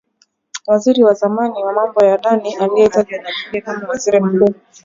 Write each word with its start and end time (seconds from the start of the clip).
waziri 0.67 1.03
wa 1.03 1.13
zamani 1.13 1.63
wa 1.63 1.73
mambo 1.73 2.05
ya 2.05 2.17
ndani 2.17 2.55
aliyetajwa 2.55 3.19
na 3.21 3.29
bunge 3.43 3.61
kama 3.61 3.87
waziri 3.89 4.19
mkuu. 4.19 4.53